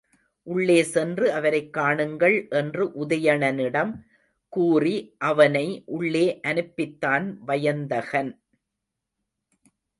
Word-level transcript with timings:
உள்ளே 0.43 0.83
சென்று 0.83 1.31
அவரைக் 1.31 1.77
காணுங்கள் 1.77 2.49
என்று 2.49 2.85
உதயணனிடம் 2.85 3.99
கூறி 4.49 5.15
அவனை 5.17 5.83
உள்ளே 5.85 6.39
அனுப்பித்தான் 6.47 7.37
வயந்தகன். 7.39 8.41